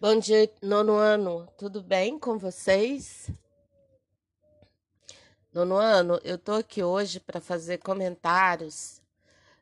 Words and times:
Bom 0.00 0.16
dia, 0.16 0.48
nono 0.62 0.92
ano, 0.92 1.48
tudo 1.58 1.82
bem 1.82 2.20
com 2.20 2.38
vocês? 2.38 3.28
Nono 5.52 5.74
ano, 5.74 6.20
eu 6.22 6.38
tô 6.38 6.52
aqui 6.52 6.84
hoje 6.84 7.18
para 7.18 7.40
fazer 7.40 7.78
comentários 7.78 9.02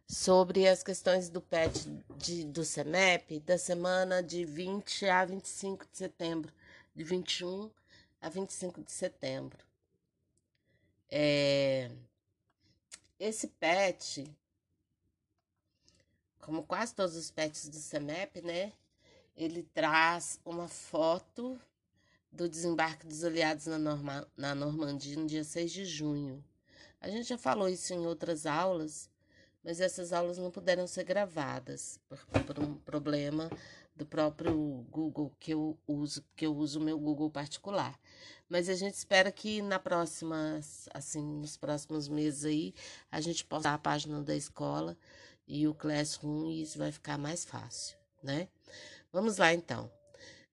sobre 0.07 0.69
as 0.69 0.83
questões 0.83 1.31
do 1.31 1.41
PET 1.41 1.89
de, 2.19 2.45
do 2.45 2.67
CEMEP 2.67 3.41
da 3.41 3.57
semana 3.57 4.23
de 4.23 4.45
20 4.45 5.09
a 5.09 5.25
25 5.25 5.87
de 5.91 5.97
setembro, 5.97 6.53
de 6.95 7.03
21 7.03 7.71
a 8.21 8.29
25 8.29 8.83
de 8.83 8.93
setembro. 8.93 9.65
É, 11.11 11.91
esse 13.19 13.49
PET, 13.49 14.31
como 16.43 16.63
quase 16.63 16.95
todos 16.95 17.17
os 17.17 17.31
PETs 17.31 17.71
do 17.71 17.79
CEMEP, 17.79 18.43
né? 18.43 18.75
Ele 19.37 19.63
traz 19.63 20.41
uma 20.45 20.69
foto 20.69 21.61
do 22.33 22.49
desembarque 22.49 23.07
dos 23.07 23.25
aliados 23.25 23.67
na, 23.67 23.79
Norma, 23.79 24.27
na 24.37 24.55
Normandia 24.55 25.17
no 25.17 25.27
dia 25.27 25.45
6 25.45 25.73
de 25.73 25.85
junho. 25.85 26.45
A 27.01 27.09
gente 27.09 27.29
já 27.29 27.39
falou 27.39 27.69
isso 27.69 27.93
em 27.93 28.07
outras 28.07 28.47
aulas, 28.47 29.11
mas 29.63 29.81
essas 29.81 30.13
aulas 30.13 30.39
não 30.39 30.51
puderam 30.51 30.87
ser 30.87 31.05
gravadas 31.05 32.01
por, 32.09 32.19
por 32.45 32.59
um 32.61 32.75
problema 32.75 33.51
do 33.95 34.05
próprio 34.05 34.87
Google 34.91 35.33
que 35.41 35.53
eu 35.53 35.79
uso, 35.87 36.25
que 36.37 36.47
eu 36.47 36.55
uso 36.55 36.79
o 36.79 36.83
meu 36.83 36.99
Google 36.99 37.31
particular. 37.31 37.99
Mas 38.49 38.69
a 38.69 38.75
gente 38.75 38.95
espera 38.95 39.33
que 39.33 39.63
na 39.63 39.79
próxima, 39.79 40.61
assim, 40.93 41.23
nos 41.23 41.57
próximos 41.57 42.09
meses 42.09 42.45
aí, 42.45 42.75
a 43.11 43.21
gente 43.21 43.45
possa 43.45 43.73
a 43.73 43.79
página 43.79 44.23
da 44.23 44.37
escola 44.37 44.97
e 45.49 45.67
o 45.67 45.75
Classroom 45.75 46.51
e 46.51 46.63
isso 46.63 46.79
vai 46.79 46.93
ficar 46.93 47.17
mais 47.19 47.45
fácil, 47.45 47.97
né? 48.23 48.49
Vamos 49.13 49.37
lá 49.37 49.53
então. 49.53 49.91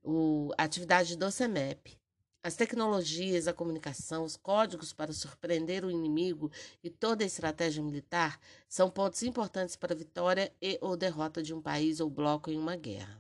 O, 0.04 0.52
a 0.58 0.64
atividade 0.64 1.16
do 1.18 1.32
CEMEP. 1.32 1.98
As 2.46 2.56
tecnologias, 2.56 3.48
a 3.48 3.54
comunicação, 3.54 4.26
os 4.26 4.36
códigos 4.36 4.92
para 4.92 5.14
surpreender 5.14 5.86
o 5.86 5.90
inimigo 5.90 6.52
e 6.84 6.90
toda 6.90 7.24
a 7.24 7.28
estratégia 7.28 7.82
militar 7.82 8.38
são 8.68 8.90
pontos 8.90 9.24
importantes 9.24 9.78
para 9.78 9.94
a 9.94 9.98
vitória 9.98 10.52
e 10.62 10.78
ou 10.82 10.98
derrota 10.98 11.42
de 11.42 11.54
um 11.54 11.62
país 11.62 12.02
ou 12.02 12.10
bloco 12.10 12.52
em 12.52 12.58
uma 12.58 12.76
guerra, 12.76 13.18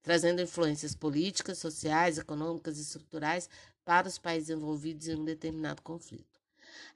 trazendo 0.00 0.40
influências 0.40 0.94
políticas, 0.94 1.58
sociais, 1.58 2.18
econômicas 2.18 2.78
e 2.78 2.82
estruturais 2.82 3.50
para 3.84 4.06
os 4.06 4.16
países 4.16 4.50
envolvidos 4.50 5.08
em 5.08 5.16
um 5.16 5.24
determinado 5.24 5.82
conflito. 5.82 6.36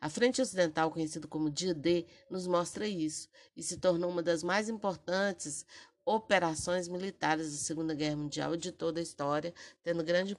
A 0.01 0.09
Frente 0.09 0.41
Ocidental, 0.41 0.91
conhecida 0.91 1.27
como 1.27 1.51
Dia 1.51 1.75
D, 1.75 2.07
nos 2.29 2.47
mostra 2.47 2.87
isso 2.87 3.29
e 3.57 3.62
se 3.62 3.77
tornou 3.77 4.11
uma 4.11 4.23
das 4.23 4.43
mais 4.43 4.69
importantes 4.69 5.67
operações 6.14 6.89
militares 6.89 7.50
da 7.53 7.58
Segunda 7.58 7.94
Guerra 7.94 8.16
Mundial 8.16 8.55
e 8.55 8.58
de 8.58 8.72
toda 8.72 9.00
a 9.00 9.03
história, 9.03 9.55
tendo 9.83 10.03
grande 10.03 10.33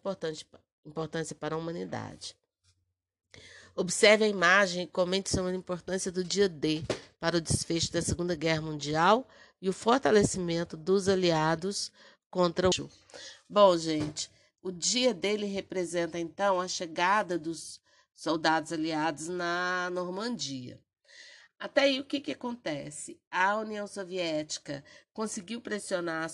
importância 0.86 1.36
para 1.36 1.56
a 1.56 1.58
humanidade. 1.58 2.36
Observe 3.76 4.26
a 4.26 4.28
imagem 4.28 4.84
e 4.84 4.88
comente 4.88 5.30
sobre 5.30 5.54
a 5.54 5.56
importância 5.56 6.12
do 6.12 6.24
dia 6.24 6.50
D 6.50 6.84
para 7.20 7.38
o 7.38 7.42
desfecho 7.42 7.92
da 7.94 8.02
Segunda 8.02 8.36
Guerra 8.36 8.62
Mundial 8.62 9.26
e 9.62 9.70
o 9.70 9.74
fortalecimento 9.74 10.76
dos 10.76 11.08
aliados 11.08 11.92
contra 12.30 12.68
o. 12.68 12.72
Bom, 13.50 13.78
gente, 13.78 14.30
o 14.62 14.72
dia 14.72 15.14
dele 15.14 15.46
representa 15.46 16.20
então 16.20 16.60
a 16.60 16.68
chegada 16.68 17.40
dos 17.40 17.80
soldados 18.14 18.74
aliados 18.74 19.30
na 19.30 19.90
Normandia. 19.90 20.80
Até 21.62 21.82
aí, 21.82 22.00
o 22.00 22.04
que, 22.04 22.20
que 22.20 22.32
acontece? 22.32 23.22
A 23.30 23.56
União 23.58 23.86
Soviética 23.86 24.84
conseguiu 25.14 25.62
pressionar 25.62 26.28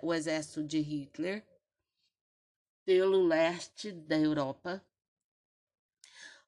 o 0.00 0.14
exército 0.14 0.62
de 0.62 0.78
Hitler 0.78 1.44
pelo 2.84 3.26
leste 3.26 3.90
da 3.90 4.16
Europa. 4.16 4.80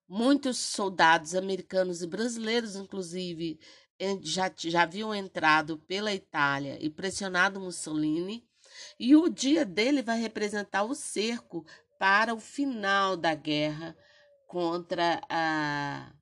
Muitos 0.06 0.58
soldados 0.58 1.35
americanos 1.35 2.02
e 2.02 2.07
brasileiros, 2.07 2.77
inclusive, 2.77 3.58
já, 4.23 4.48
já 4.57 4.83
haviam 4.83 5.12
entrado 5.12 5.77
pela 5.79 6.14
Itália 6.14 6.79
e 6.80 6.89
pressionado 6.89 7.58
Mussolini. 7.58 8.48
E 8.97 9.17
o 9.17 9.29
dia 9.29 9.64
dele 9.64 10.02
vai 10.05 10.20
representar 10.20 10.85
o 10.85 10.95
cerco 10.95 11.67
para 11.98 12.33
o 12.33 12.39
final 12.39 13.17
da 13.17 13.35
guerra 13.35 13.97
contra 14.47 15.20
a 15.29 16.14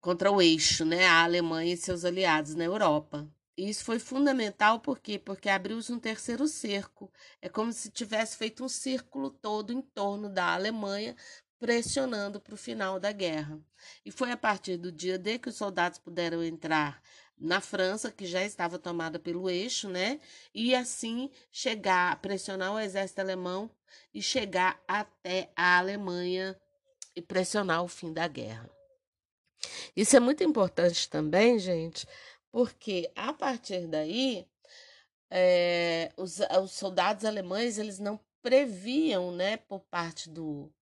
contra 0.00 0.30
o 0.30 0.40
eixo, 0.40 0.84
né, 0.84 1.06
a 1.06 1.24
Alemanha 1.24 1.74
e 1.74 1.76
seus 1.76 2.04
aliados 2.04 2.54
na 2.54 2.64
Europa. 2.64 3.28
E 3.56 3.68
isso 3.68 3.84
foi 3.84 3.98
fundamental 3.98 4.78
por 4.78 5.00
quê? 5.00 5.18
Porque 5.18 5.48
abriu-se 5.48 5.92
um 5.92 5.98
terceiro 5.98 6.46
cerco. 6.46 7.12
É 7.42 7.48
como 7.48 7.72
se 7.72 7.90
tivesse 7.90 8.36
feito 8.36 8.64
um 8.64 8.68
círculo 8.68 9.30
todo 9.30 9.72
em 9.72 9.82
torno 9.82 10.28
da 10.28 10.54
Alemanha, 10.54 11.16
pressionando 11.58 12.40
para 12.40 12.54
o 12.54 12.56
final 12.56 13.00
da 13.00 13.10
guerra. 13.10 13.58
E 14.04 14.12
foi 14.12 14.30
a 14.30 14.36
partir 14.36 14.76
do 14.76 14.92
dia 14.92 15.18
D 15.18 15.40
que 15.40 15.48
os 15.48 15.56
soldados 15.56 15.98
puderam 15.98 16.42
entrar 16.44 17.02
na 17.36 17.60
França, 17.60 18.12
que 18.12 18.26
já 18.26 18.44
estava 18.44 18.78
tomada 18.78 19.18
pelo 19.18 19.50
eixo, 19.50 19.88
né? 19.88 20.20
E 20.54 20.72
assim 20.74 21.28
chegar, 21.50 22.20
pressionar 22.20 22.72
o 22.72 22.78
exército 22.78 23.20
alemão 23.20 23.68
e 24.14 24.22
chegar 24.22 24.80
até 24.86 25.50
a 25.56 25.78
Alemanha 25.78 26.56
e 27.14 27.20
pressionar 27.20 27.82
o 27.82 27.88
fim 27.88 28.12
da 28.12 28.28
guerra. 28.28 28.77
Isso 29.96 30.16
é 30.16 30.20
muito 30.20 30.42
importante 30.44 31.08
também, 31.08 31.58
gente, 31.58 32.06
porque 32.50 33.10
a 33.14 33.32
partir 33.32 33.86
daí 33.86 34.46
é, 35.30 36.12
os, 36.16 36.40
os, 36.62 36.72
soldados 36.72 37.24
alemães 37.24 37.78
eles 37.78 37.98
não 37.98 38.20
previam, 38.42 39.32
né, 39.32 39.56
por 39.56 39.80
parte 39.80 40.30
do, 40.30 40.72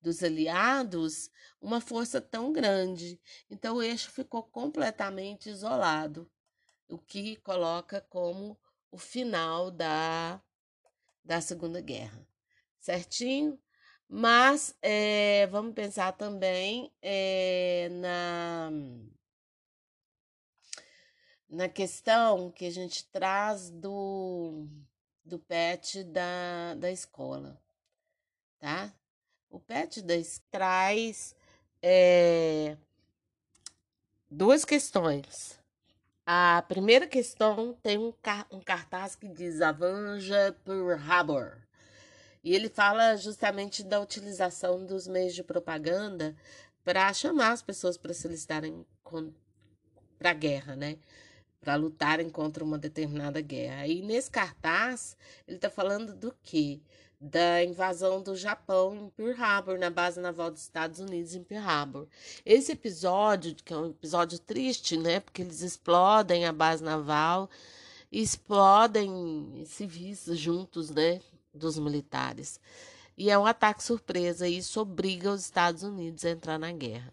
dos 0.00 0.22
aliados, 0.22 1.30
uma 1.60 1.80
força 1.80 2.20
tão 2.20 2.52
grande. 2.52 3.20
Então 3.50 3.76
o 3.76 3.82
eixo 3.82 4.10
ficou 4.10 4.42
completamente 4.42 5.48
isolado, 5.48 6.30
o 6.88 6.98
que 6.98 7.36
coloca 7.36 8.00
como 8.08 8.58
o 8.90 8.98
final 8.98 9.70
da, 9.70 10.42
da 11.24 11.40
Segunda 11.40 11.80
Guerra. 11.80 12.26
Certinho? 12.78 13.58
Mas 14.14 14.76
é, 14.82 15.46
vamos 15.46 15.72
pensar 15.72 16.12
também 16.12 16.92
é, 17.00 17.88
na, 17.92 18.70
na 21.48 21.66
questão 21.66 22.50
que 22.50 22.66
a 22.66 22.70
gente 22.70 23.06
traz 23.06 23.70
do, 23.70 24.66
do 25.24 25.38
PET 25.38 26.04
da, 26.04 26.74
da 26.76 26.90
escola, 26.90 27.58
tá? 28.58 28.92
O 29.48 29.58
PET 29.58 30.02
da, 30.02 30.12
traz 30.50 31.34
é, 31.80 32.76
duas 34.30 34.62
questões. 34.62 35.58
A 36.26 36.62
primeira 36.68 37.06
questão 37.06 37.72
tem 37.82 37.96
um, 37.96 38.12
um 38.50 38.60
cartaz 38.60 39.16
que 39.16 39.26
diz 39.26 39.62
Avanja 39.62 40.54
por 40.66 40.98
Harbor. 40.98 41.62
E 42.42 42.54
ele 42.54 42.68
fala 42.68 43.16
justamente 43.16 43.84
da 43.84 44.00
utilização 44.00 44.84
dos 44.84 45.06
meios 45.06 45.34
de 45.34 45.44
propaganda 45.44 46.34
para 46.84 47.12
chamar 47.14 47.52
as 47.52 47.62
pessoas 47.62 47.96
para 47.96 48.12
se 48.12 48.26
listarem 48.26 48.84
para 50.18 50.30
a 50.30 50.34
guerra, 50.34 50.74
né? 50.74 50.98
Para 51.60 51.76
lutarem 51.76 52.28
contra 52.28 52.64
uma 52.64 52.78
determinada 52.78 53.40
guerra. 53.40 53.86
E 53.86 54.02
nesse 54.02 54.30
cartaz, 54.30 55.16
ele 55.46 55.56
está 55.56 55.70
falando 55.70 56.14
do 56.14 56.34
quê? 56.42 56.80
Da 57.20 57.62
invasão 57.62 58.20
do 58.20 58.34
Japão 58.34 58.96
em 58.96 59.08
Pearl 59.10 59.40
Harbor, 59.40 59.78
na 59.78 59.90
base 59.90 60.20
naval 60.20 60.50
dos 60.50 60.62
Estados 60.62 60.98
Unidos 60.98 61.36
em 61.36 61.44
Pearl 61.44 61.64
Harbor. 61.64 62.08
Esse 62.44 62.72
episódio, 62.72 63.54
que 63.54 63.72
é 63.72 63.76
um 63.76 63.90
episódio 63.90 64.40
triste, 64.40 64.96
né? 64.96 65.20
Porque 65.20 65.42
eles 65.42 65.62
explodem 65.62 66.44
a 66.44 66.52
base 66.52 66.82
naval, 66.82 67.48
explodem 68.10 69.62
civis 69.64 70.24
juntos, 70.32 70.90
né? 70.90 71.20
Dos 71.52 71.78
militares. 71.78 72.60
E 73.16 73.30
é 73.30 73.38
um 73.38 73.46
ataque 73.46 73.82
surpresa, 73.82 74.48
e 74.48 74.56
isso 74.56 74.80
obriga 74.80 75.30
os 75.30 75.42
Estados 75.42 75.82
Unidos 75.82 76.24
a 76.24 76.30
entrar 76.30 76.58
na 76.58 76.72
guerra. 76.72 77.12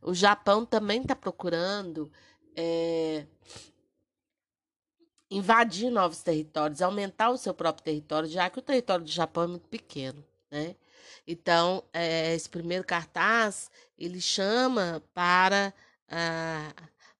O 0.00 0.14
Japão 0.14 0.66
também 0.66 1.02
está 1.02 1.14
procurando 1.14 2.10
é, 2.54 3.24
invadir 5.30 5.90
novos 5.90 6.22
territórios, 6.22 6.82
aumentar 6.82 7.30
o 7.30 7.38
seu 7.38 7.54
próprio 7.54 7.84
território, 7.84 8.28
já 8.28 8.50
que 8.50 8.58
o 8.58 8.62
território 8.62 9.04
do 9.04 9.10
Japão 9.10 9.44
é 9.44 9.46
muito 9.46 9.68
pequeno, 9.68 10.24
né? 10.50 10.76
Então, 11.26 11.84
é, 11.92 12.34
esse 12.34 12.48
primeiro 12.48 12.84
cartaz, 12.84 13.70
ele 13.96 14.20
chama 14.20 15.02
para 15.14 15.72
ah, 16.08 16.72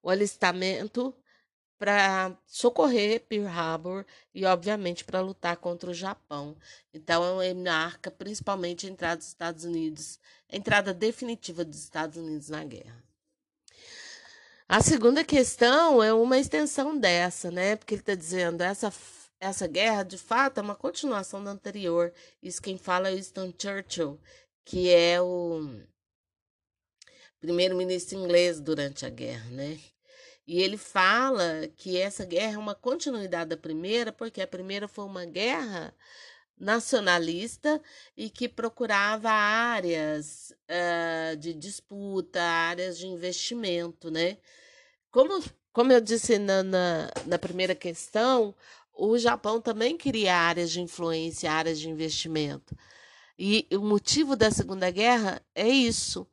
o 0.02 0.10
alistamento 0.10 1.14
para 1.82 2.38
socorrer 2.46 3.22
Pearl 3.22 3.48
Harbor 3.48 4.06
e, 4.32 4.44
obviamente, 4.44 5.04
para 5.04 5.20
lutar 5.20 5.56
contra 5.56 5.90
o 5.90 5.94
Japão. 5.94 6.56
Então, 6.94 7.42
ele 7.42 7.60
marca 7.60 8.08
principalmente 8.08 8.86
a 8.86 8.88
entrada 8.88 9.16
dos 9.16 9.26
Estados 9.26 9.64
Unidos, 9.64 10.20
a 10.48 10.56
entrada 10.56 10.94
definitiva 10.94 11.64
dos 11.64 11.82
Estados 11.82 12.16
Unidos 12.16 12.50
na 12.50 12.62
guerra. 12.62 13.02
A 14.68 14.80
segunda 14.80 15.24
questão 15.24 16.00
é 16.00 16.14
uma 16.14 16.38
extensão 16.38 16.96
dessa, 16.96 17.50
né? 17.50 17.74
Porque 17.74 17.94
ele 17.94 18.02
está 18.02 18.14
dizendo 18.14 18.62
essa 18.62 18.92
essa 19.40 19.66
guerra, 19.66 20.04
de 20.04 20.16
fato, 20.16 20.58
é 20.58 20.62
uma 20.62 20.76
continuação 20.76 21.42
da 21.42 21.50
anterior. 21.50 22.12
Isso 22.40 22.62
quem 22.62 22.78
fala 22.78 23.08
é 23.08 23.16
Winston 23.16 23.52
Churchill, 23.60 24.20
que 24.64 24.88
é 24.88 25.20
o 25.20 25.80
primeiro-ministro 27.40 28.16
inglês 28.20 28.60
durante 28.60 29.04
a 29.04 29.10
guerra, 29.10 29.50
né? 29.50 29.80
E 30.46 30.60
ele 30.60 30.76
fala 30.76 31.68
que 31.76 31.98
essa 31.98 32.24
guerra 32.24 32.54
é 32.54 32.58
uma 32.58 32.74
continuidade 32.74 33.50
da 33.50 33.56
primeira, 33.56 34.12
porque 34.12 34.40
a 34.40 34.46
primeira 34.46 34.88
foi 34.88 35.04
uma 35.04 35.24
guerra 35.24 35.94
nacionalista 36.58 37.80
e 38.16 38.30
que 38.30 38.48
procurava 38.48 39.30
áreas 39.30 40.52
uh, 40.68 41.36
de 41.36 41.54
disputa, 41.54 42.40
áreas 42.40 42.98
de 42.98 43.06
investimento, 43.06 44.10
né? 44.10 44.38
Como, 45.10 45.42
como 45.72 45.92
eu 45.92 46.00
disse 46.00 46.38
na, 46.38 46.62
na, 46.62 47.10
na 47.26 47.38
primeira 47.38 47.74
questão, 47.74 48.54
o 48.94 49.18
Japão 49.18 49.60
também 49.60 49.96
queria 49.96 50.36
áreas 50.36 50.70
de 50.70 50.80
influência, 50.80 51.52
áreas 51.52 51.78
de 51.78 51.88
investimento. 51.88 52.76
E 53.38 53.66
o 53.72 53.80
motivo 53.80 54.36
da 54.36 54.50
Segunda 54.50 54.90
Guerra 54.90 55.42
é 55.54 55.68
isso 55.68 56.26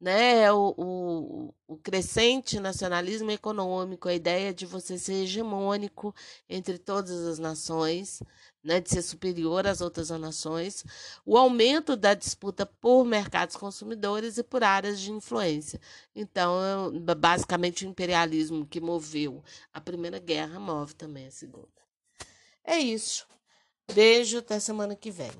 né, 0.00 0.50
o, 0.52 0.74
o, 0.76 1.54
o, 1.66 1.76
crescente 1.76 2.60
nacionalismo 2.60 3.30
econômico, 3.32 4.08
a 4.08 4.14
ideia 4.14 4.54
de 4.54 4.64
você 4.64 4.96
ser 4.96 5.24
hegemônico 5.24 6.14
entre 6.48 6.78
todas 6.78 7.26
as 7.26 7.38
nações, 7.38 8.22
né, 8.62 8.80
de 8.80 8.90
ser 8.90 9.02
superior 9.02 9.66
às 9.66 9.80
outras 9.80 10.10
nações, 10.10 10.84
o 11.26 11.36
aumento 11.36 11.96
da 11.96 12.14
disputa 12.14 12.64
por 12.64 13.04
mercados 13.04 13.56
consumidores 13.56 14.38
e 14.38 14.44
por 14.44 14.62
áreas 14.62 15.00
de 15.00 15.10
influência. 15.10 15.80
Então, 16.14 16.92
basicamente, 17.16 17.84
o 17.84 17.88
imperialismo 17.88 18.66
que 18.66 18.80
moveu 18.80 19.42
a 19.72 19.80
Primeira 19.80 20.20
Guerra 20.20 20.60
move 20.60 20.94
também 20.94 21.26
a 21.26 21.30
Segunda. 21.30 21.68
É 22.62 22.78
isso. 22.78 23.26
Beijo, 23.92 24.38
até 24.38 24.60
semana 24.60 24.94
que 24.94 25.10
vem. 25.10 25.32